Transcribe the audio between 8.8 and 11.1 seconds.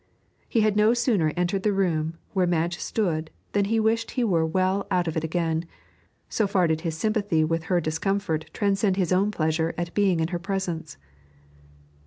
his own pleasure at being in her presence.